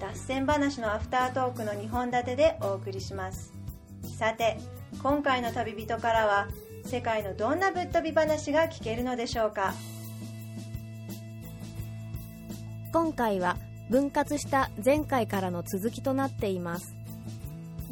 [0.00, 3.52] 脱線話のアフタートークの2本立てでお送りします。
[4.16, 4.58] さて
[5.02, 6.48] 今回の旅人からは
[6.84, 9.74] 世界のどんなぶっ飛び話が聞けるのでしょうか？
[12.92, 13.56] 今回は
[13.90, 16.94] 分割した前回からの続きとなっています。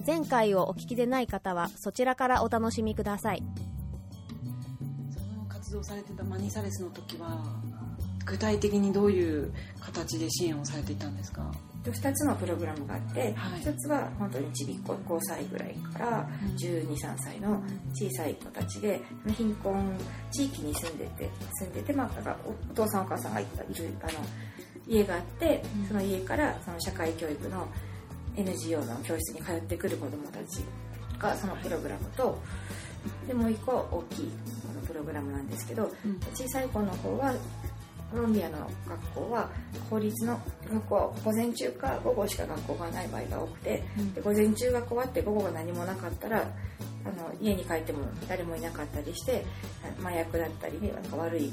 [0.07, 3.43] 前回をお聞きでない方はそちらからお楽しみください。
[5.11, 7.45] その活動されてたマニサレスの時は
[8.25, 11.53] 具体的にどういう形で支援をされていたんですか？
[11.91, 13.33] 2つのプログラムがあって、はい。
[13.61, 17.63] 1つは本当にちびっこ5歳ぐらいから123歳の
[17.95, 19.01] 小さい子たちで
[19.37, 19.97] 貧困
[20.31, 21.31] 地域に住んでて
[21.61, 23.49] 住んでて、まあ、おお父さんお母さんがいる
[24.03, 24.13] あの
[24.87, 27.67] 家があってその家からその社会教育の
[28.37, 30.65] NGO の教室に通ってくる子どもたち
[31.19, 32.39] がそのプログラムと
[33.27, 34.31] でもう一個は大きい
[34.87, 35.91] プログラムなんですけど、
[36.35, 37.33] 小さい子の方は
[38.11, 39.51] コロンビアの学校は
[39.91, 40.41] 公立の
[40.73, 43.83] 学校午前中か午後しか学校がない場合が多くて、
[44.15, 46.45] で午前中が終わって午後が何もなかったらあ
[47.11, 49.45] の家に帰っても誰もいなかったりして
[50.01, 51.53] 麻薬だったりねなんか悪い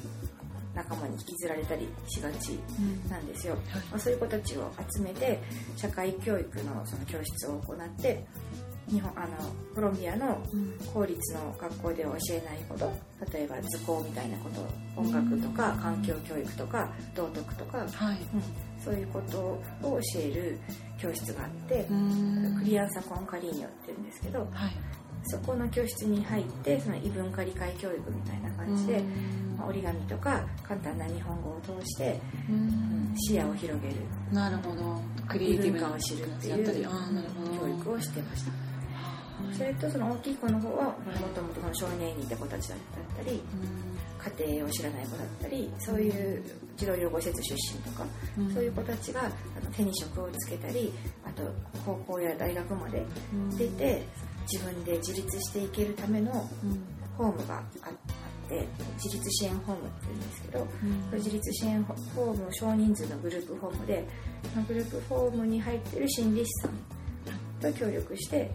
[0.73, 2.59] 仲間に引きずられたりしがち
[3.09, 3.55] なんですよ、
[3.91, 5.39] まあ、そういう子たちを集めて
[5.77, 8.25] 社会教育のその教室を行って
[8.89, 9.28] 日本あの
[9.73, 10.42] コロンビアの
[10.94, 12.92] 公立の学校では教えないほど
[13.31, 18.17] 例えば図工みたいなこと音楽とか環境教育とか道徳とか、はい。
[18.34, 20.59] うん、そういうことを教える
[20.98, 22.59] 教室があってうん。
[22.59, 24.50] クリアンサコンカリーニョって言うんですけどはい。
[25.26, 29.02] そこの教室に入ってその異文化理解教育みたいな感じで、
[29.58, 33.16] まあ折り紙とか簡単な日本語を通して、うん。
[33.16, 33.95] 視野を広げる。
[34.33, 34.99] なるほど。
[35.27, 38.73] クリエ異イティブな文化を知るっていう教育をしてました
[39.52, 40.93] それとその大きい子の方はも
[41.36, 42.77] ともとその少年院にいた子たちだっ
[43.17, 43.42] たり
[44.37, 46.43] 家庭を知らない子だったりそういう
[46.77, 48.05] 児童養護施設出身とか、
[48.37, 48.54] うん。
[48.54, 49.31] そういう子たちがあの
[49.76, 50.93] 手に職をつけたり
[51.26, 51.43] あと
[51.86, 53.05] 高校や大学まで
[53.58, 54.04] 出て
[54.52, 56.31] 自分で自立していけるための
[57.17, 58.67] ホームがああって
[59.02, 60.67] 自立支援ホームって言うんですけど、
[61.14, 64.05] 自立支援ホーム少人数のグループホームで
[64.54, 66.71] そのグループホームに入ってる心理師さん
[67.61, 68.52] と協力して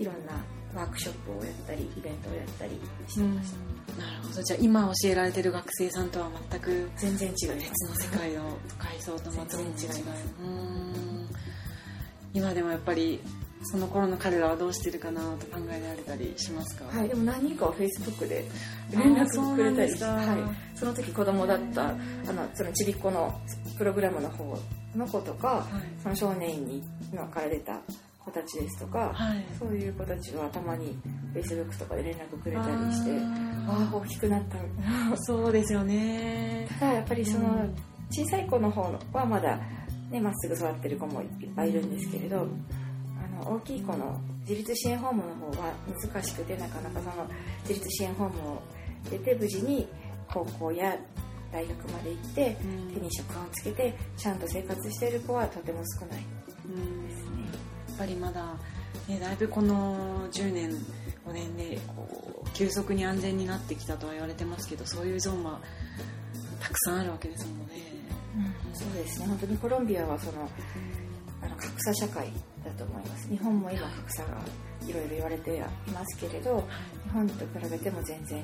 [0.00, 0.32] いろんな
[0.74, 4.42] ワークショップをやったりイベントをやったりしてました、なるほど。
[4.42, 11.28] じゃあ今教えられてる学生さんとは全く全然違います別の世界の階層とまた全然違いますうん。
[12.32, 13.20] 今でもやっぱり
[13.64, 16.84] その頃の彼らはどうしてるかなと考えられたりしますか？
[16.86, 18.48] はい、でも何人かはフェイスブックで
[18.90, 23.38] 連絡くれたりしてはい、その時子供だったあのそのちびっこの
[23.76, 24.56] プログラムの方
[24.96, 25.66] の子とか、
[26.02, 27.80] その少年院にのから出た
[28.30, 29.44] 子たちですとか、はい。
[29.58, 30.96] そういう子たちはたまに
[31.32, 33.10] フェイスブックとかで連絡くれたりして
[33.66, 34.56] あああ大きくなった。
[34.58, 36.66] ー そうですよね。
[36.78, 37.74] ただやっぱりそのうん。
[38.12, 38.82] 小さい子の方
[39.12, 39.60] はまだ
[40.10, 45.72] ねまっすぐ育ってる子もいっぱいいるんですけれどあの大きい子の自立支援ホームの方は
[46.12, 47.24] 難しくてなかなかその
[47.60, 48.62] 自立支援ホームを
[49.08, 49.86] 出て無事に
[50.28, 50.96] 高校や
[51.52, 52.94] 大学まで行ってうん。
[52.94, 56.24] 手に職をつけてちゃんと生活している子はとても少ない
[56.66, 57.29] うんです
[58.00, 58.54] ぱりまだ、
[59.08, 60.70] ね、だいぶこの10年
[61.26, 65.60] 5年でこう急速に安全になってきたとは言われてますけどそういうゾーンは
[66.60, 67.74] たくさんあるわけですもんね。
[68.72, 69.26] そうですね。
[69.26, 70.48] 本当にコロンビアはその
[71.42, 72.32] あの格差社会
[72.64, 73.28] だと思います。
[73.28, 74.28] 日本も今格差が
[74.88, 75.60] いろいろ言われてい
[75.92, 76.66] ますけれど
[77.04, 78.42] 日本と比べても全然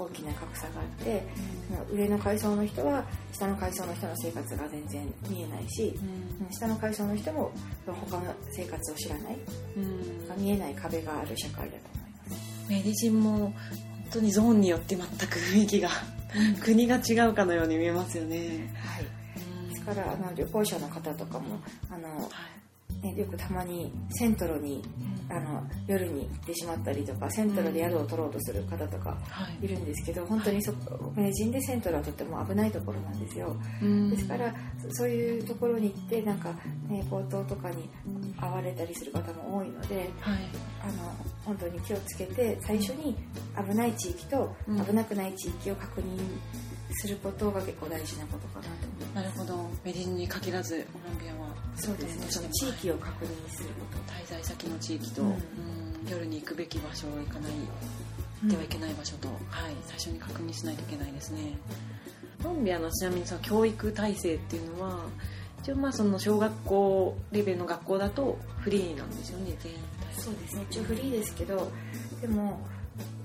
[0.00, 1.22] 大きな格差があって、
[1.68, 5.94] その上の階層の人は下の階層の人の生活が全然見えないし、
[6.50, 7.52] 下の階層の人も
[7.86, 9.38] 他の生活を知らない、
[9.76, 10.42] うん。
[10.42, 12.70] 見えない壁がある社会だと思います。
[12.70, 13.54] メディジンも本
[14.12, 15.90] 当にゾーンによって全く雰囲気が
[16.62, 18.74] 国が違うかのように見えますよね。
[18.76, 21.60] はい、ですからあの旅行者の方とかも
[21.90, 22.59] あの、はい
[23.02, 24.82] ね、よくたまにセントロに
[25.30, 29.64] あの夜に行ってしまったりとかセントロで宿を取ろうとする方とかはい。
[29.64, 33.56] いるんですけど本当にそこ名人でセントロはとっても危ないところなんですよ。
[33.80, 34.10] うん。
[34.10, 34.52] ですから
[34.90, 36.52] そそういうところに行ってなんか、
[36.88, 37.88] ね、強盗とかに
[38.38, 40.38] 遭われたりする方も多いのではい。
[40.82, 41.14] あの
[41.44, 43.16] 本当に気をつけて最初に
[43.56, 44.84] 危ない地域とうん。
[44.84, 46.18] 危なくない地域を確認
[46.92, 49.14] することが結構大事なことかなと思います。
[49.14, 49.70] なるほど。
[49.84, 52.26] メディンに限らずコロンビアはそうですね。
[52.28, 54.12] その地域を確認すること。
[54.12, 55.28] 滞在先の地域と、うん。
[55.28, 59.34] うん夜に行くべき場所行かないではいけない場所と、は
[59.68, 61.58] い、最初に確認しないといけないですね。
[62.42, 65.00] コロンビアのちなみにその教育体制っていうのは
[65.62, 69.78] 一応まあその小学校レベルの学校だとフリーなんですよね全員。
[70.16, 70.66] そうですね。
[70.70, 71.70] 一応フリーですけど
[72.22, 72.60] でも、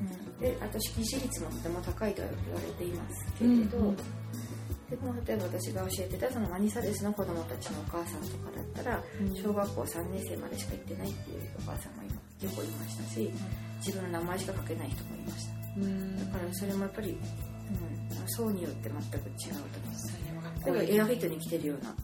[0.01, 0.07] うん、
[0.39, 3.95] であと識字率もとても高いとは言われていますけれど、うんうん。
[3.95, 9.35] でも例えば私が教えてたそのマニサレスの子供たちのお母さんとかだったら、うん。
[9.35, 13.31] 小学校3年生までしか行ってないっていうお母さんも今結構いましたし
[13.77, 15.53] 自分の名前しか書けない人もいました。
[15.77, 16.31] うん。
[16.31, 20.17] だからそれもやっぱり、うん、層によって全く違うと思います
[20.65, 21.95] 例えばエアフィットに来てるような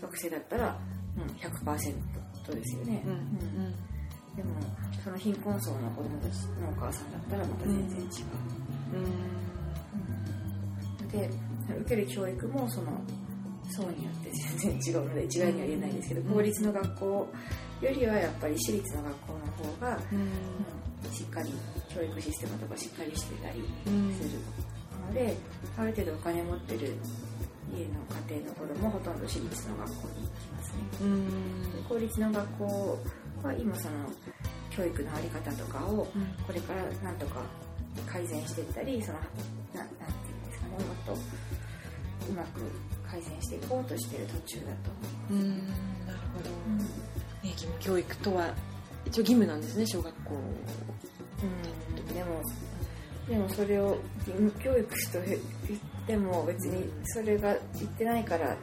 [0.00, 0.78] 学生だったら、
[1.16, 3.74] うん、100%ですよね、うんうん
[4.38, 4.50] でも
[5.02, 8.08] その貧困層の子供たちのお母さんだったらまた全然違う、
[11.10, 11.28] で
[11.80, 13.02] 受ける教育もその
[13.70, 17.28] 層によって全然違うので一概には言えないんですけど、公立の学校
[17.82, 19.38] よりはやっぱり私立の学校の
[19.70, 20.18] 方が、うん。
[20.20, 20.28] うん
[21.12, 21.52] しっかり
[21.94, 24.12] 教育システムとかしっかりしてたりうん。
[24.14, 24.30] する
[25.06, 25.36] ので、
[25.76, 26.96] ある程度お金持ってる
[27.72, 27.94] 家の
[28.28, 30.82] 家庭の子供ほとんど私立の学校に行きますね。
[31.02, 31.62] うん。
[31.72, 32.98] で公立の学校
[33.44, 33.94] は今その
[34.78, 36.06] 教育の在り方とかを
[36.46, 37.42] これからなんとか
[38.06, 39.18] 改善していったりその
[39.74, 41.12] ななんていうんですかねもっと
[42.30, 42.60] うまく
[43.10, 44.68] 改善していこうとしている途中だと
[45.30, 45.68] 思いうん
[46.06, 46.54] なるほど、ね、
[47.42, 48.54] 義務教育とは
[49.04, 50.34] 一応義務なんですね小学校。
[50.34, 52.14] うん。
[52.14, 52.42] でも
[53.28, 53.96] でもそれを
[54.26, 58.56] 義務教育と言っても別にそれが言ってないから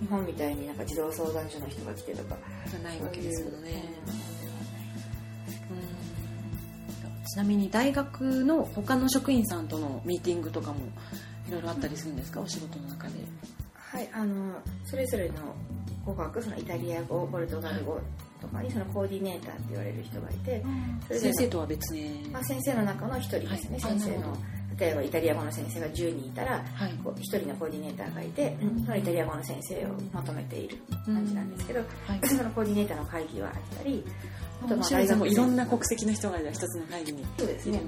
[0.00, 2.36] 日本みたいになんか児童相談所の人が来てとか
[2.68, 3.94] じゃないわけですよね。
[4.06, 4.35] うんうん
[7.26, 10.78] ちなみに大学の他の職員さんとのミーティングとかも
[11.48, 12.40] いろいろあったりするんですか？
[12.40, 13.14] お仕事の中で。
[13.76, 15.34] はい、あのそれぞれの
[16.04, 17.98] 語学そのイタリア語ポルトガル語
[18.40, 20.62] とかにそのコーディネーターって言われる人がいて
[21.06, 23.80] それぞれの先生とは別にまあ、先生の中の一人ですね、はい。
[23.80, 24.36] 先生の
[24.78, 26.92] 例えばイタリア語の先生が10人いたらはい。
[27.02, 30.76] こう一人のコーディネーターがいて、そのイタリア語の先生をまとめている
[31.06, 31.84] 感じなんですけど、は
[32.16, 32.28] い。
[32.28, 34.04] そのコーディネーターの会議はあったり
[34.62, 37.82] 面白いもういろんな国籍の人がじゃあ一つの会議にいるんですね。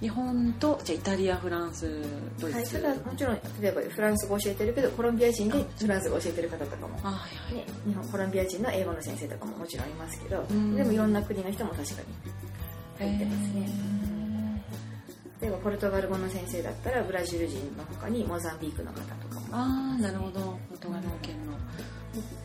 [0.00, 2.02] 日本とじゃあイタリアフランス
[2.40, 7.54] ドイはい、ツ、ただもちろん例えばフランス語教えてるけどコロンビア人でフランス語教えてる方とかも、あはいはい。
[7.54, 10.74] ね、日本コロンビア人の英語の先生とかももちろんいますけど、ん。
[10.74, 14.64] でもいろんな国の人も確かに入ってますね、
[15.40, 19.46] 例えばポルトガル語の先生だったらブラジル人の他にモザンビークの方とかも。
[19.52, 20.40] ああなるほど。
[20.40, 21.52] ポルトガル圏の。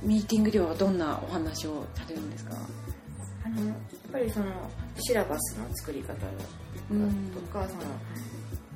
[0.03, 2.55] ミーティングではどんなお話をされるんですか？
[3.47, 3.75] あのやっ
[4.11, 4.45] ぱりその
[4.99, 6.25] シラバスの作り方とか,、
[6.91, 7.69] うん。
[7.69, 7.81] その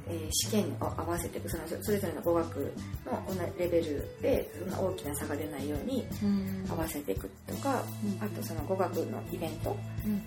[0.07, 2.57] えー試験を合わせてそのそれぞれの語学
[3.05, 6.65] の同じレベルでそんな大きな差が出ないようにうん。
[6.69, 8.25] 合わせていくとか、うん。
[8.25, 9.75] あとその語学のイベント。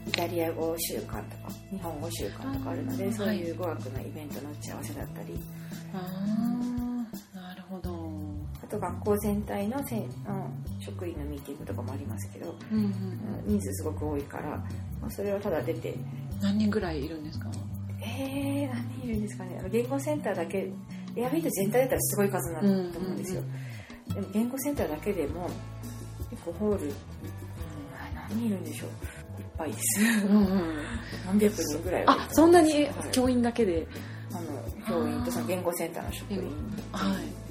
[0.06, 5.38] イタリア語週間とか日本語週間とかあるのでそういう語学のイベントの打ち合わせだったり、
[5.93, 7.05] あ
[7.35, 8.04] あなるほど
[8.65, 10.51] あと学校全体のせんの
[10.81, 12.95] 職員のミーティングとかもありますけど、うんうん
[13.47, 15.95] 人数すごく多いから、まあ、それはただ出て。
[16.41, 17.51] 何人ぐらいいるんですか？
[18.01, 19.59] えー、何人いるんですかね。
[19.61, 20.71] あの言語センターだけ
[21.15, 23.43] エアビート全体だったらすごい数になると思うんですよ、
[24.15, 25.49] でも言語センターだけでも
[26.31, 26.95] 結構ホール、うん、あ
[28.31, 28.89] 何人いるんでしょう。
[28.89, 30.01] いっぱいです。
[30.27, 30.77] うんうん
[31.27, 32.94] 何百人ぐらいあそんなにはい。
[33.13, 33.87] 教員だけで。
[34.33, 36.41] あの教員とその言語センターの職員。
[36.93, 37.44] はい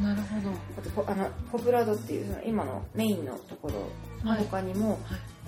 [0.00, 0.50] なるほど。
[0.78, 3.74] あとポあのポプラドっていうその今のメインのところ
[4.24, 4.44] のはい。
[4.44, 4.98] 他にも、はい。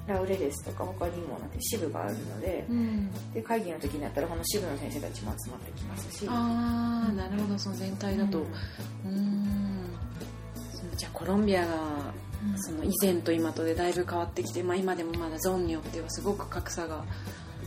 [0.06, 3.32] ラウレレスとか他にもなんて支部があるのでうん。
[3.32, 6.26] で会議の時になったらこの支部の先生たちも集まってきますし。
[6.28, 7.58] ああなるほど。
[7.58, 8.42] その全体だと。
[9.06, 9.88] うん。
[10.72, 12.12] そのじゃあコロンビアが
[12.56, 17.04] その以前と今とでだいぶ変わってきて、まあ、今でもまだゾーンによってはすごく格差が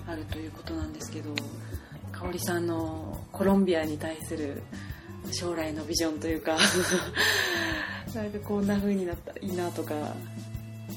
[0.08, 1.34] あるということなんですけど
[2.12, 4.64] 香織さんのコロンビアに対する
[5.32, 6.58] 将来のビジョンというか。
[8.16, 9.94] なんかこんな風になったらいいなとか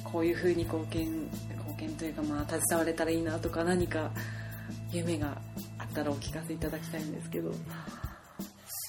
[0.04, 4.10] こういう風に貢献貢献というかまあ携われたらいいなとか何か
[4.92, 5.36] 夢が
[5.78, 7.52] あったらお聞かせいただきたいんですけど。
[7.52, 7.56] そ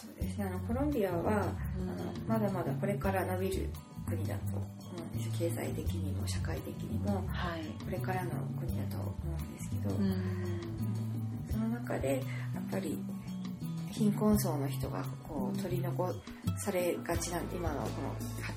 [0.07, 0.45] うですね。
[0.45, 1.29] あのコロンビアは、うん。
[1.29, 1.49] あの
[2.27, 3.69] まだまだこれから伸びる
[4.07, 4.65] 国だと思
[4.97, 5.39] うんです。
[5.39, 7.83] 経済的にも社会的にもはい。
[7.83, 10.15] これからの国だと思うんですけど、うん。
[11.51, 12.97] その中でやっぱり
[13.91, 16.13] 貧困層の人がこう取り残
[16.57, 18.15] されがちな今のこのは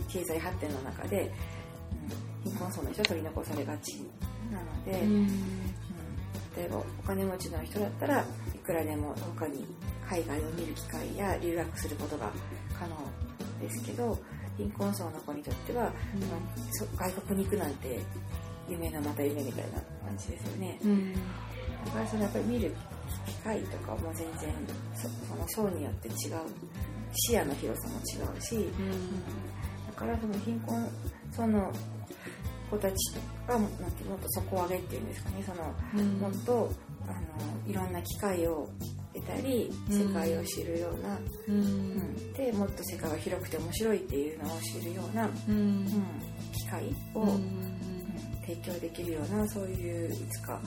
[0.09, 1.65] 経済発展の中で、うん
[2.45, 3.97] 貧困層の人は取り残されがち
[4.53, 5.27] なので、うん。
[6.57, 8.25] 例えばお金持ちの人だったら
[8.55, 9.67] いくらでも他に
[10.09, 12.31] 海外を見る機会や留学することが
[12.79, 12.97] 可能
[13.61, 14.17] ですけど
[14.57, 15.93] 貧困層の子にとっては、まあ
[16.73, 17.99] そ外国に行くなんて
[18.69, 20.79] 夢のまた夢みたいな感じですよね。
[20.85, 21.13] うん。
[21.15, 21.21] だ
[21.93, 22.75] からそのやっぱり見る
[23.27, 24.53] 機会とかも全然
[24.95, 26.15] そその層によって違う。
[27.17, 28.69] 視野の広さも違うし、
[29.87, 30.89] だからその貧困
[31.31, 31.73] 層の
[32.71, 32.95] 子たち
[33.47, 33.71] がもっ
[34.19, 35.45] と底上げっていうんですかね。
[35.47, 36.19] その、うん。
[36.19, 36.73] もっと
[37.07, 38.69] あのいろんな機会を
[39.15, 41.19] 得たり世界を知るような、
[41.49, 41.55] うん。
[41.55, 42.33] うん。
[42.33, 45.55] でもっと世界が広くて面白いっていうのを知るような、うん。
[45.55, 45.87] うん
[46.53, 47.29] 機会を、うん。
[47.29, 47.75] うん
[48.47, 50.61] 提供できるようなそういういつか、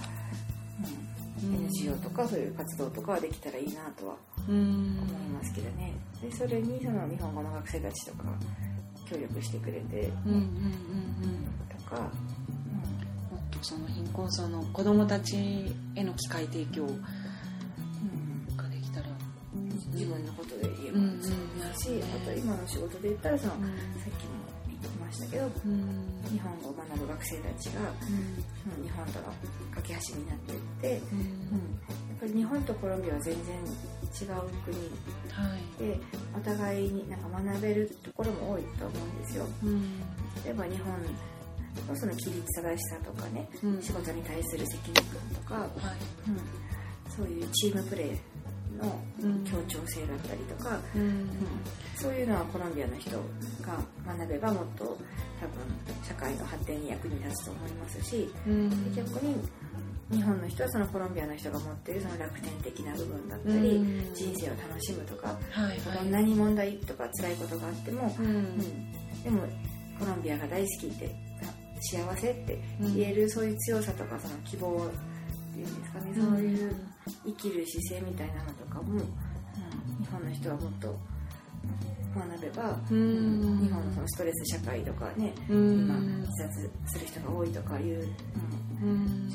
[0.80, 1.07] うん、
[1.42, 4.16] NGO とかそういう活動とかはできたらいいなとは
[4.48, 5.94] うん思いますけどね。
[6.22, 8.32] でそれにその日本語の学生たちとかが
[9.10, 10.48] 協力してくれてうんうんうんうん
[11.70, 12.08] とか、も
[13.38, 15.38] っとその貧困層の子どもたち
[15.96, 16.98] への機会提供うん
[18.58, 19.08] ができたら。
[19.94, 21.22] 自分のことで言えばうんうん。
[21.22, 21.38] そうで
[21.76, 24.57] すし、あと今の仕事で言ったらその、さっきも言って
[25.08, 26.30] ましたけどうん。
[26.30, 28.84] 日本語を学ぶ学生たちが、うん。
[28.84, 29.26] 日本との
[29.74, 31.20] 架け橋になっていって、うん。
[31.20, 34.76] うん、やっぱり日本とコロンビアは全然違う国
[35.32, 35.80] はい。
[35.80, 36.00] で
[36.36, 39.46] お互いになんか学べるところも多いと思うんですよ。
[39.64, 40.00] うん。
[40.44, 40.92] 例えば日本
[41.88, 43.82] のその規律正しさとかね、うん。
[43.82, 45.70] 仕事に対する責任感とか、はい。
[46.28, 46.40] うん。
[47.16, 48.18] そういうチームプレー
[48.78, 49.44] のうん。
[49.44, 51.02] 協調性だったりとか、うん。
[51.02, 51.30] うん。
[51.96, 53.24] そういうのはコロンビアの人が
[54.06, 54.98] 学べばもっと多分
[56.04, 58.94] 社会の発展に役に立つと思いますしうん。
[58.94, 59.36] で逆に
[60.12, 64.14] 日本の人はそのコロンビアの人が持っているその楽天的な部分だったり、うん。
[64.14, 68.26] 人生を楽しむとかはいどんなに問題とか辛いことがあっても、うん。
[68.26, 69.24] うん。
[69.24, 69.42] でも
[70.00, 74.90] コロンビアが大好きってあ幸せって言える、そういう強さとかその希望
[75.64, 76.76] っていうんですかね、そういう
[77.26, 79.00] 生きる姿勢みたいなのとかも、うん
[80.00, 80.96] 日本の人はもっと
[82.16, 83.60] 学べば、うん。
[83.60, 85.82] 日本のそのストレス社会とかね、うん。
[85.82, 88.04] 今自殺する人が多いとかいう、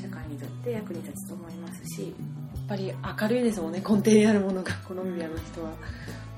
[0.01, 3.79] 社会にとって役に立つと思いますし、やっぱり明るいですもんね。
[3.79, 5.73] 根底にあるものがコロンビアの人は。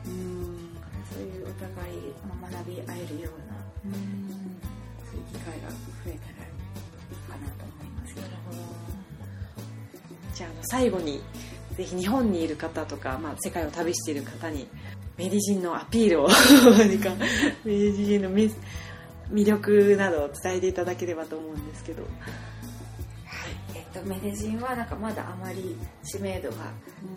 [0.06, 0.66] うん。
[1.14, 1.98] そういうお互い
[2.42, 3.56] まあ学び合えるような
[5.06, 5.76] そういう機会が増
[6.08, 6.45] えたら
[10.36, 11.22] じゃああの最後に
[11.76, 14.68] ぜひ日本にいる方とか、まあ、世界を旅している方に
[15.18, 16.28] メディジンのアピールを
[16.78, 17.10] 何か
[17.64, 18.54] メディジンの魅
[19.32, 22.04] 魅力などを伝えていただければと思うんですけど。
[23.74, 26.58] えっと、メデジンはなんかまだあまり知名度が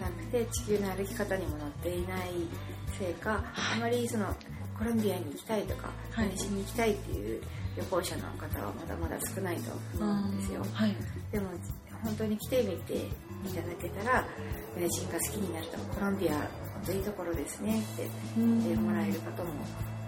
[0.00, 2.30] なくて地球の歩き方にも載っていない
[2.98, 4.26] せいか、あまりその
[4.76, 6.26] コロンビアに行きたいとか、はい。
[6.26, 7.42] メデジンに行きたいっていう
[7.76, 10.64] 旅行者の方はまだまだ少ないと思うんですよ。
[10.72, 10.96] はい。
[11.30, 11.50] でも
[12.04, 14.26] 本当に来てみていただけたら
[14.76, 16.48] メデジンが好きになるとコロンビア本
[16.86, 19.50] 当いいところですねって言ってもらえる方も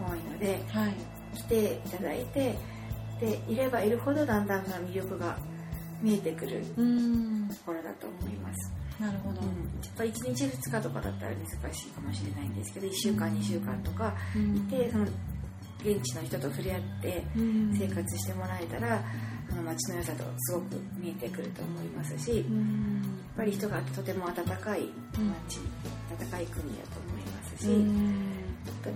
[0.08, 0.94] 多いのではい。
[1.34, 2.56] 来ていただいて
[3.20, 5.36] でいればいるほどだんだん魅力が
[6.02, 7.48] 見えてくるうん。
[7.48, 8.72] ところだと思います。
[8.98, 15.04] なるほど、うん、やっぱ1日2日とかだったら難しいかもしれないんですけど1週間2週間とかいてその
[15.82, 17.74] 現地の人と触れ合ってうん。
[17.74, 19.02] 生活してもらえたら
[19.50, 23.02] その街の良さとすごく見えてくると思いますしやっうん
[23.36, 25.60] ぱり人がとても温かい街
[26.22, 27.68] 温かい国だと思いますし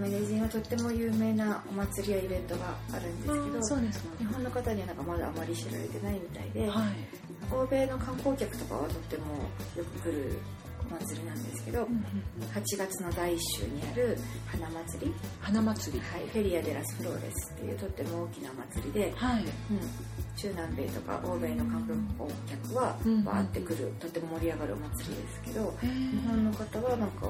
[0.00, 6.86] メデジンはとっても有名なお祭りやイベントがあるんですけどそうです日本の方にはなんかまだあまり知られてないみたいで、はい。
[7.52, 9.24] 欧米の観光客とかはとっても
[9.76, 10.38] よく来る
[10.90, 16.00] お祭りなんですけど、8月の第1週にある花祭り、花祭り。
[16.00, 19.42] はい、フェリア・デラス・フローレスっていうとっても大きなお祭りで、はい。
[19.42, 19.48] うん、
[20.36, 21.82] 中南米とか欧米の観
[22.18, 27.28] 光客はうんバーって来るとっても盛り上がるお祭りですけど、日日本の方はなんか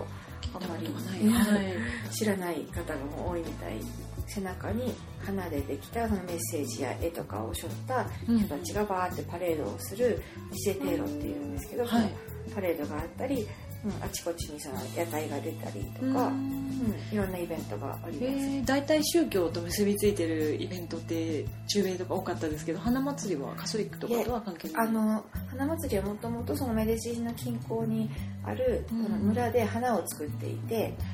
[0.54, 0.86] あんまり
[1.28, 2.12] はい。
[2.12, 3.78] 知らない方が多いみたい
[4.26, 12.10] 背中に花でできたそのメッセージや絵とかを背負った人たちがバーってパレードをするジセテーロっていうんですけど、はい。
[12.54, 13.48] パレードがあったり、
[13.84, 18.24] うん、あちこちにその屋台が出たりとか、ううんんいろんなイベントがあります。
[18.26, 24.86] えー、大体宗教と結びついてるイベントって中米とか多かったですけど花祭りはカソリックとかとは関係ない？
[24.88, 28.10] あの花祭りはもともとそのメデジンの近郊に
[28.44, 29.04] ある、うん。
[29.04, 31.13] その村で花を作っていて、う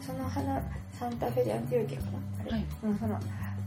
[0.00, 0.62] その花
[0.98, 2.02] サンタフェ・デ・アンティオケか
[2.46, 2.52] な？
[2.52, 2.66] はい。
[2.84, 3.20] うん、その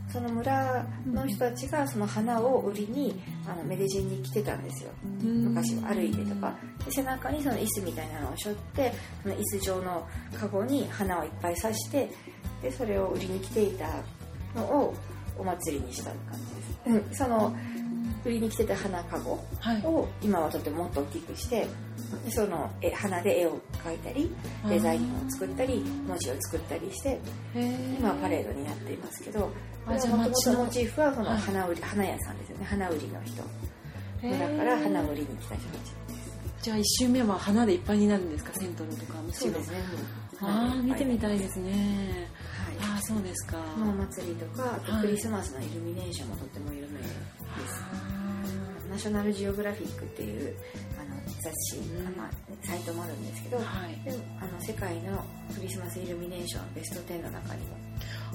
[0.08, 4.90] その村の人たちがその花を売りにあのメデジンに来てたんですよ。
[5.22, 6.54] 昔は歩いてとか。
[6.84, 12.08] で背中にその椅子みたいなのを背負ってその椅子状のカゴに花をいっぱい刺して
[12.62, 13.88] でそれを売りに来ていた
[14.54, 14.94] のを
[15.36, 16.18] お祭りにした感
[16.86, 17.56] じです、うん、その
[18.26, 19.18] 売りに来てた花か
[20.22, 21.66] 今はとてももっと大きくして
[22.24, 24.30] でその絵花で絵を描いたり
[24.68, 27.20] デザインを作ったり文字を作ったりして
[27.98, 29.50] 今はパレードになっていますけど
[29.86, 31.38] のとモチーフはそのはい。
[31.38, 32.64] 花売り花屋さんですよね。
[32.64, 33.42] 花売りの人。
[34.22, 35.92] だから花売りに来た人たち
[36.62, 38.50] じゃあ一周目は花でいっぱいになるんですか？
[38.54, 39.54] セントルとかですね。
[40.40, 42.28] ああ見てみいたいですね。
[42.80, 42.92] はい。
[42.92, 43.58] ああそうですか。
[43.78, 46.85] のお祭りとかあクリスマスのイルミネーションもとっても有名です
[48.96, 50.56] ナショナルジオグラフィックっていう
[50.98, 52.06] あの雑誌、うん。
[52.06, 54.10] あまあ、サイトもあるんですけど、はい。
[54.10, 55.22] であの世界の
[55.54, 57.76] クリスマスイルミネーションベスト10の中にも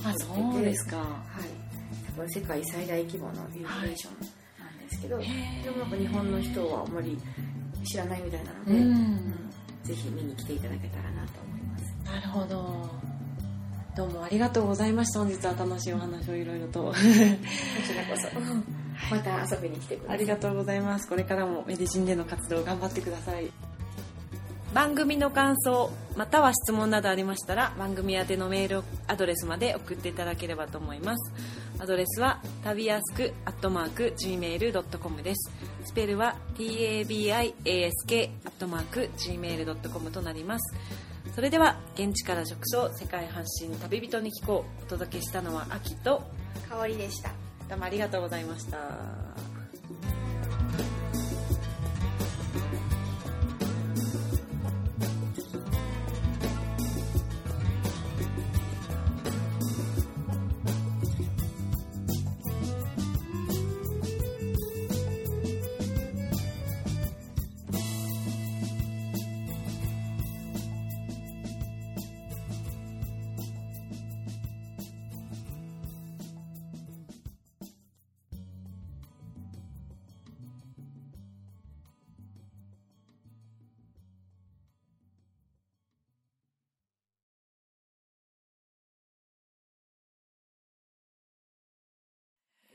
[0.05, 0.97] あそうですか。
[0.97, 1.03] は
[1.41, 1.49] い。
[2.05, 4.13] 多分世界最大規模のイルミネーション
[4.63, 5.63] なんですけど、へー。
[5.63, 7.17] でもなんか日本の人はあまり
[7.83, 9.33] 知らないみたいなので、ううんん。
[9.83, 11.85] ぜひ見に来ていただけたらなと思います。
[12.05, 12.87] なるほど。
[13.97, 16.83] どうもありがとうございました本日は楽しいお話をいろいろと。
[16.83, 18.29] こちらこそ
[19.09, 20.15] また遊びに来てください。
[20.15, 21.07] ありがとうございます。
[21.07, 23.51] これからもメディジンでの活動頑張ってください。
[24.73, 31.33] 番組の感想または質問などありましたら番組宛てのメールアドレスまで送っていただければと思います。
[31.79, 35.51] アドレスは旅やすくアットマーク Gmail.com です。
[35.85, 37.51] スペルは tabiask
[38.45, 40.75] アットマーク Gmail.com となります。
[41.35, 44.83] それでは現地から直送世界発信旅人に聞こう。
[44.83, 46.23] お届けしたのは秋と
[46.69, 47.40] 香りでした
[47.71, 48.77] どうもありがとうございました。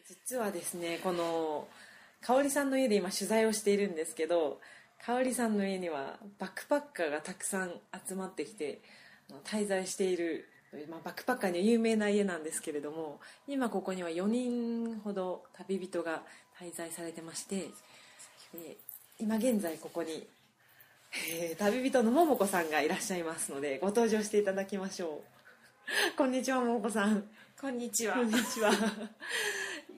[0.08, 1.66] 実はですねこの
[2.20, 4.60] 香織さんの家で今取材をしているんですけど
[5.04, 7.72] 香織さんの家にはバックパッカーがたくさん
[8.06, 8.80] 集まってきて
[9.44, 10.46] 滞在している、
[10.88, 16.22] まあ、バックパッカーには有名な家なんですけれども今ここには4人ほど旅人が
[16.60, 17.56] 滞在されてまして
[18.54, 18.76] で
[19.18, 20.26] 今現在ここに、
[21.40, 25.36] えー旅人の桃子さんがいらっしゃいますのでご登場していただきましょう。
[26.18, 27.24] こんにちは桃子さん。
[27.60, 28.16] こんにちは。
[28.16, 28.70] こんにちは。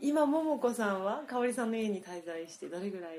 [0.01, 3.19] 今桃子さんは香織さんの家に滞在してどれぐらいに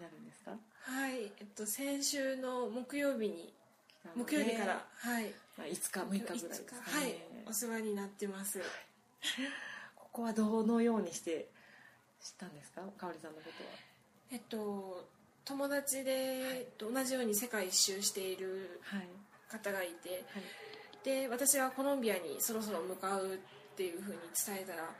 [0.00, 0.52] なるんですか？
[0.82, 3.52] はい、えっと先週の木曜日に
[4.14, 6.82] 木曜日から、はいまあ5日6日ぐらいですかね。
[6.84, 7.14] はい
[7.48, 8.60] お世話になってます
[9.94, 11.48] ここはどのようにして
[12.20, 12.82] 知ったんですか？
[12.98, 13.70] 香織さんのことは。
[14.32, 15.06] えっと
[15.44, 19.06] 友達で、えっと同じように世界一周しているはい
[19.48, 20.42] 方がいてはい
[21.04, 23.38] で私はコロンビアにそろそろ向かう
[23.76, 24.92] っていうふうに伝えたらはい。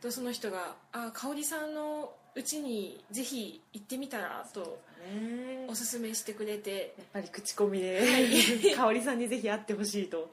[0.00, 5.66] とその人が「あ香織さんのうちにぜひ行ってみたら」とね。
[5.68, 8.02] おすすめしてくれてやっぱり口コミで、
[8.74, 10.30] 香織さんにぜひ会ってほしいと。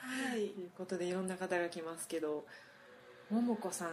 [0.00, 0.46] はい。
[0.46, 2.46] いうことでいろんな方が来ますけど
[3.30, 3.90] 桃子さん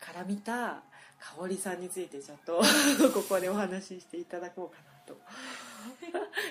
[0.00, 0.82] から見た
[1.20, 2.62] 香織さんについてちょっと
[3.12, 5.20] ここでお話ししていただこうかなと。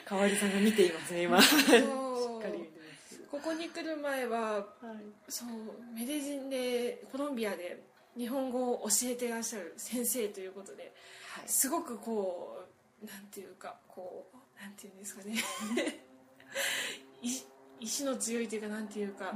[0.06, 1.42] 香織さんが見ていますね今。
[1.42, 2.77] しっかり
[3.32, 4.66] ここに来る前ははい。
[5.30, 5.48] そう
[5.94, 7.84] メデジンでコロンビアで
[8.18, 10.94] 日本語を教えてらっしゃる先生ということで
[11.36, 11.44] はい。
[11.48, 12.66] すごくこ
[13.04, 15.36] うなんていうかこうなんていうんですかね。
[17.22, 17.30] い
[17.80, 19.32] 意志の強いというかなんていうか、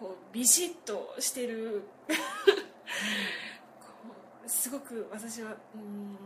[0.00, 1.82] こうビシッとしてる。
[4.46, 6.16] すごく私はうん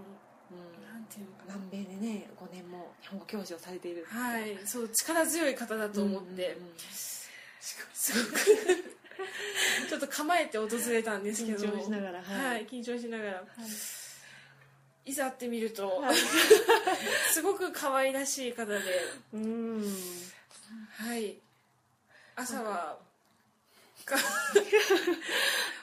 [0.51, 1.55] なんていうのかな。
[1.71, 4.07] 南米でね5年も日本語教師をされている。
[4.09, 4.59] はい。
[4.65, 6.75] そう力強い方だと思って、うんうんうん。
[6.81, 7.29] す
[8.25, 8.39] ごく。
[9.89, 13.43] ちょっと構えて訪れたんですけど緊張しながらはい、はい緊張しながら、
[15.05, 16.03] い、ざ会ってみると、
[17.33, 18.79] すごく可愛らしい方で、
[19.33, 19.83] うん。
[20.93, 21.37] はい、
[22.37, 22.99] 朝は、
[24.05, 24.17] か。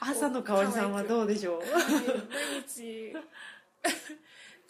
[0.00, 1.60] 朝の香織さんはどうでしょう？
[1.60, 3.12] はい毎日「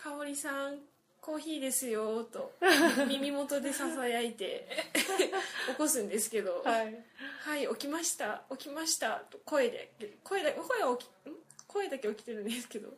[0.06, 0.78] 香織さん
[1.20, 2.52] コーヒーですよ」と
[3.08, 7.04] 耳元でささやいて 起こすんですけど「はい
[7.40, 9.90] はい、起きました起きました」と声で
[10.22, 11.36] 声だ声は起きん？
[11.66, 12.96] 声だけ起きてるんですけど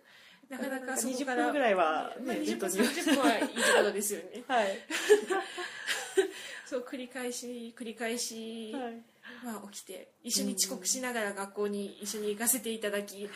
[0.50, 4.44] なかなかそこから20分ぐらいはまあ、ね20分ずっと30分はいいところですよね。
[4.48, 4.78] はい。
[6.66, 9.02] そう繰り返し繰り返し、はい。
[9.44, 13.28] まあ、起きて一緒に遅刻しながら学校に一緒に行かせていただき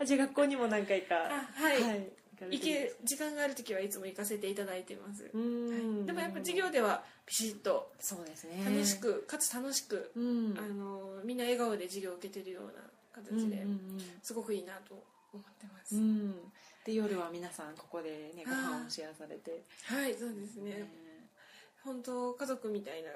[0.00, 1.14] あじゃあ学校にも何回か。
[1.16, 2.08] あはい、はい。
[2.50, 8.62] 行け時間がある時はいつも行かせていただいてます、うーんでもやっぱ授業ではピシッとそうですね。
[8.64, 10.56] 楽しく、かつ楽しく、うん。
[10.56, 12.72] あのみんな笑顔で授業を受けてるような
[13.12, 13.80] 形で、うんうん
[14.22, 14.94] すごくいいなと
[15.32, 16.02] 思ってます、うん。
[16.02, 16.34] うん
[16.84, 19.64] で夜は皆さんここでねご飯をシェアされて。
[19.84, 20.90] はいそうですね、ね。
[21.84, 23.10] 本当家族みたいな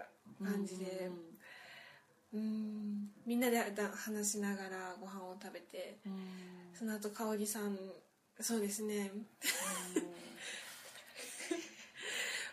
[0.44, 1.38] 感じでうん
[3.26, 6.12] みんなでだ話しながらご飯を食べてうん。
[6.12, 6.18] うん
[6.78, 7.78] その後香織さん
[8.40, 9.12] そうですね。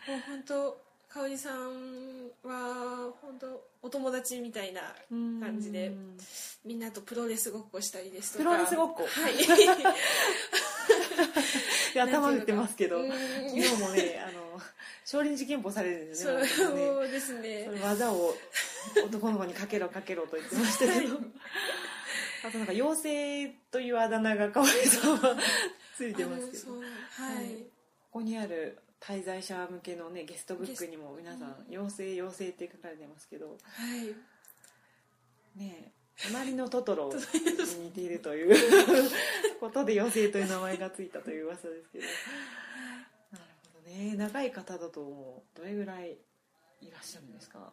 [0.06, 6.16] もう本当香織さんは本当お友達みたいなうん感じでうん。
[6.64, 8.44] みんなとプロレスごっこしたりですとか。
[8.44, 9.04] プロレスごっこ？
[9.06, 9.34] はい。
[11.94, 12.98] で頭打ってますけど。
[12.98, 13.10] うん。
[13.10, 13.18] 昨
[13.60, 14.60] 日もねあの
[15.04, 16.88] 少林寺拳法されるんですね本当ね。
[17.08, 17.68] うですね。
[17.82, 18.36] 技を
[19.04, 21.16] 男の子にかけろかけろと言ってましたけど。
[22.42, 25.36] あとなんか妖精というあだ名がかわいさは
[25.96, 26.72] ついてますけど。
[26.78, 26.78] は
[27.32, 27.46] い、はい。
[27.56, 27.64] こ
[28.12, 33.48] こにある滞在者向けのねゲストブックにも皆さん「妖精妖精」って書かれてますけど。
[33.48, 34.06] はい。
[35.58, 35.92] ねえ
[36.28, 37.10] 隣のトトロ
[37.78, 38.54] に似ているという。
[39.60, 42.04] ことで妖精という名前がついたという噂ですけど。
[42.04, 42.10] な
[43.38, 44.14] るほどね。
[44.16, 46.16] 長い方だともうどれぐらい
[46.80, 47.72] いらっしゃるんですか？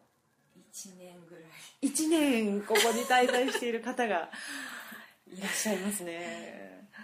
[0.74, 1.44] 1年ぐらい。
[1.82, 4.30] 1年ここに滞在している方が
[5.28, 6.88] いらっしゃいますね。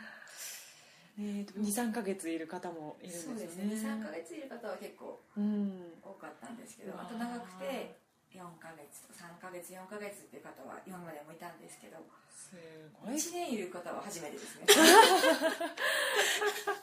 [1.17, 3.39] ね23ヶ月いる方もいるんですよね。
[3.39, 3.63] そうですね。
[3.75, 5.93] 23ヶ月いる方は結構うん。
[6.01, 7.07] 多かったんですけどうわー。
[7.07, 7.95] あと長くて
[8.33, 11.97] 4ヶ月3ヶ月4ヶ月っていう方は今までもいたんですけど
[12.33, 12.55] す
[12.93, 13.15] ごい。
[13.15, 14.65] 1年いる方は初めてですね。
[14.65, 14.73] ま
[16.73, 16.75] あ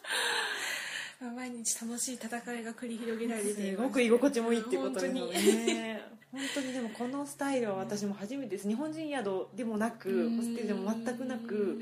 [1.28, 3.60] 毎日楽しい戦いが繰り広げられてす。
[3.60, 6.02] すごく居心地もいいってことですね。
[6.32, 6.72] 本当に。
[6.72, 8.68] でもこのスタイルは私も初めてです。
[8.68, 11.80] 日本人宿でもなくホステルでも全くなく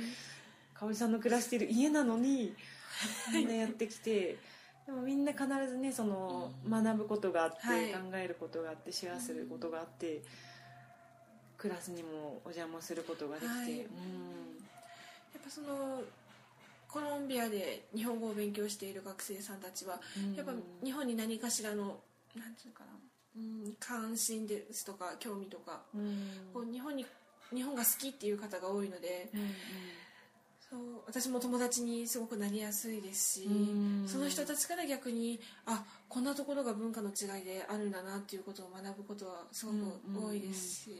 [0.74, 2.54] 香織さんの暮らしている家なのに
[3.32, 4.38] みんなやってきて
[4.86, 7.92] でもみんな必ずねその学ぶことがあって、はい。
[7.92, 10.22] 考えることがあってシェアすることがあって
[11.56, 13.70] クラスにもお邪魔することができて、はい。
[13.70, 13.78] うん。
[13.78, 13.84] や
[15.40, 16.02] っぱその
[16.88, 20.34] コロンビアで日本語を勉強している学生さんたちは、うん。
[20.34, 22.00] やっぱ日本に何かしらの
[22.34, 22.90] なんていうかな、
[23.36, 26.50] うん、関心ですとか興味とか、うん。
[26.52, 27.06] こう日本に
[27.54, 29.40] 日本が好きっていう方が多いので、うん
[30.70, 34.06] そう私も友達にすごくなりやすいですし、うん。
[34.06, 40.90] その人たちから逆にあこんなところが文化の違いであるんだなっていうことを学ぶことはすごく多いですし、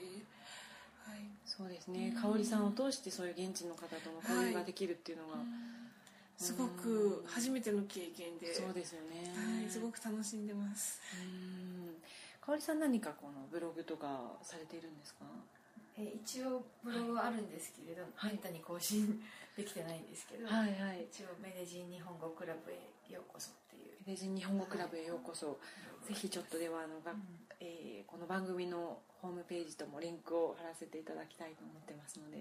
[1.09, 2.15] はい、そうですね。
[2.21, 5.37] 香織さんを通してそういう現地の方との交流ができるっていうのが、
[6.37, 11.01] すごく初めての経験で、そうですよね、はい、すごく楽しんでます。
[11.17, 11.95] うん。
[12.45, 15.25] 香織さん何かこのブログとかされているんですか？
[15.99, 18.33] え一応ブログはあるんですけれど、はい。
[18.33, 19.21] めったに更新
[19.57, 21.09] できてないんですけど、はいはい。
[21.11, 22.79] 一応メデジン日本語クラブへ
[23.13, 24.05] ようこそっていう。
[24.05, 25.59] ペレジン日本語クラブへようこそ。
[26.07, 27.13] ぜひちょっとではあのが、
[27.61, 32.39] えーこの番組のホームページともリンクを貼らせていただきたいと思ってますので、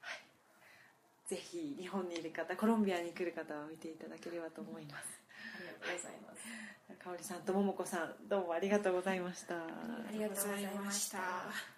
[0.00, 5.22] はい、ぜひ日本にいる方コロンビアに来る方は見ていただければと思います、
[5.56, 9.54] ありがとうございます、香織さんと桃子さんどうもありがとうございました。
[9.56, 9.66] あ
[10.12, 11.77] りがとうございました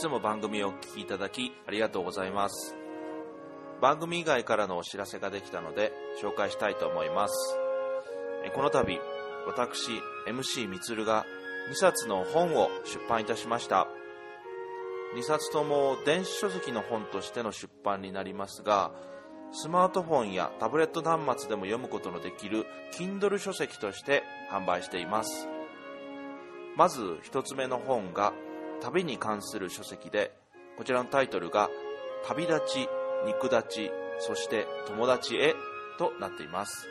[0.00, 2.74] つも番組をお聞きいただきありがとうございます。
[3.82, 7.58] 番組以外からのお知らせができたので紹介したいと思います。
[8.54, 8.98] この度、
[9.46, 9.90] 私、
[10.26, 11.26] MC みつるが
[11.70, 13.88] 2冊の本を出版いたしました。
[15.16, 18.92] 2冊とも電子書籍の本としての出版になりますが、
[19.52, 25.46] スマートフォンやタブレット端末でも読むことのできる Kindle 書籍として販売しています。
[26.74, 28.32] まず1つ目の本が
[28.80, 30.32] 旅に関する書籍で
[30.76, 31.68] こちらのタイトルが
[32.26, 32.88] 「旅立ち
[33.26, 35.54] 肉立ちそして友達へ」
[35.98, 36.88] となっています。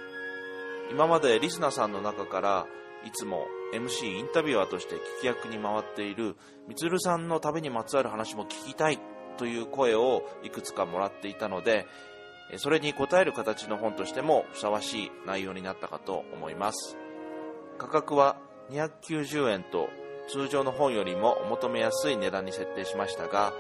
[0.92, 2.66] 今までリスナーさんの中から
[3.06, 6.36] いつも MC インタビュアーとして聞き役に回っている
[6.68, 9.00] みつるさんの旅にまつわる話も聞きたい
[9.38, 11.86] という声をいくつかもらっていたので
[12.58, 16.98] それに応える形の本としてもふさわしい内容になったかと思います。
[17.78, 18.38] 価格は
[18.72, 19.90] 290円と
[20.32, 23.54] 通常の本よりもお求めやすい値段に設定しましたが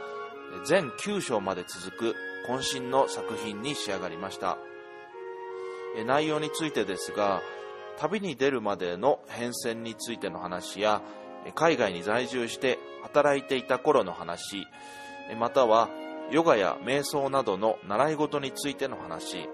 [0.65, 2.15] 全9章まで続く
[2.47, 4.58] 渾身の作品に仕上がりました。
[6.05, 7.41] 内容についてですが
[7.97, 11.01] 旅に出るまでの変遷についての話や
[11.55, 14.65] 海外に在住して働いていた頃の話
[15.39, 15.89] または
[16.32, 19.49] ヨガや瞑想などの習い事についての話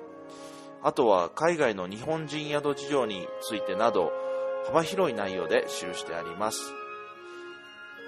[0.83, 4.11] あとは海外の日本人宿事情についてなど
[4.67, 6.84] 幅広い内容で記してあります。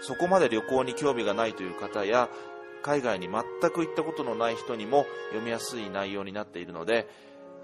[0.01, 2.29] そこまで旅行に興味がないという方や
[2.81, 7.07] 海外に全く行ったことのない人にも読みやすい内容になっているので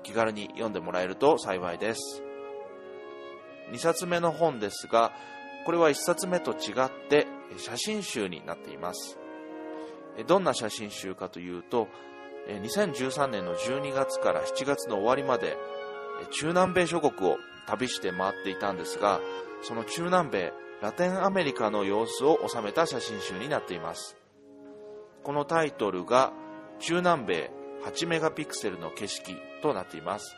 [0.04, 2.24] 気軽に読んでもらえると幸いです。
[3.72, 5.14] 2冊目の本ですが
[5.66, 9.18] これは1冊目と違って写真集になっています。
[10.28, 11.88] どんな写真集かというと
[12.48, 15.58] 2013年の12月から7月の終わりまで
[16.32, 19.22] 中南米諸国を旅して回っていたんですが
[19.62, 24.18] その中南米ラテンアメリカの様子を収めた写真集になっています。
[25.24, 26.34] このタイトルが
[26.80, 27.52] 中南米
[27.86, 30.36] 8メガピクセルの景色となっています。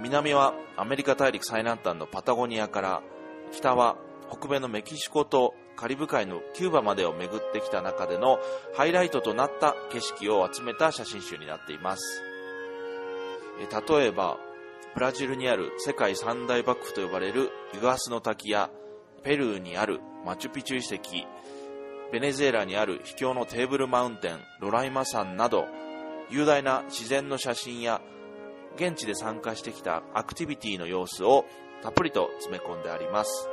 [0.00, 3.02] 南はアメリカ大陸最南端のパタゴニアから
[3.50, 3.96] 北は
[4.30, 8.38] 北米のメキシコとカリブ海のキューバまでを巡ってきた中での
[8.76, 12.22] ハイライトとなった景色を集めた写真集になっています。
[13.58, 14.38] 例えば
[14.94, 18.70] ブラジルにある世界三大瀑布と呼ばれるユガスの滝や
[19.28, 21.28] ペルーにあるマチュピチュ遺跡
[22.10, 25.66] ベネズエラにある秘境のテーブルマウンテンロライマ山など
[26.30, 28.00] 雄大な自然の写真や
[28.76, 31.44] 現地で参加してきたアクティビティの様子を
[31.82, 33.50] たっぷりと詰め込んであります。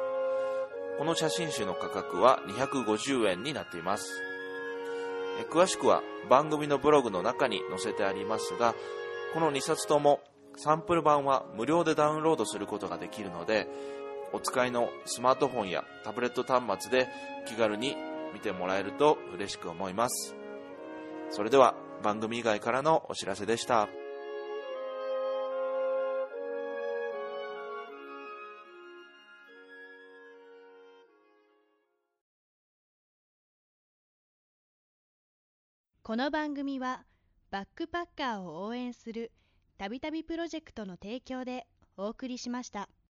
[0.97, 4.07] この写真集の価格は250円になっています。
[5.51, 8.75] 詳しくは番組のブログの中に載せてありますが
[9.33, 10.21] この2冊とも
[10.55, 13.67] サンプル版は無料でダウンロードすることができるので
[14.35, 17.07] お使いのスマートフォンやタブレット端末で
[17.47, 17.95] 気軽に
[18.33, 20.35] 見てもらえると嬉しく思います
[21.29, 23.87] それでは番組以外からのお知らせでした
[36.03, 37.05] この番組は
[37.51, 39.31] バックパッカーを応援する
[39.77, 42.89] たびたびプロジェクトの提供でお送りしました。